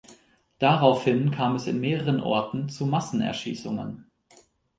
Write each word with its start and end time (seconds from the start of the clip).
Daraufhin 0.57 1.29
kam 1.29 1.55
es 1.57 1.67
in 1.67 1.79
mehreren 1.79 2.21
Orten 2.21 2.69
zu 2.69 2.87
Massenerschießungen. 2.87 4.09